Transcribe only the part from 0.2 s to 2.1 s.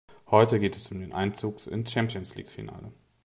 Heute geht es um den Einzug ins